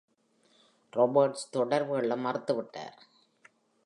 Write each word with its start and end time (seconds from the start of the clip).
Roberts 0.93 1.49
தொடர்பு 1.49 1.93
கொள்ள 1.93 2.15
மறுத்துவிட்டார். 2.15 2.97